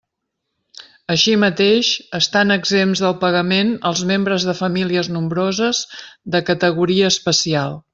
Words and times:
Així 1.15 1.35
mateix, 1.43 1.91
estan 2.21 2.55
exempts 2.57 3.05
del 3.05 3.15
pagament 3.27 3.71
els 3.93 4.03
membres 4.15 4.49
de 4.51 4.59
famílies 4.65 5.15
nombroses 5.19 5.87
de 6.37 6.47
categoria 6.53 7.17
especial. 7.17 7.83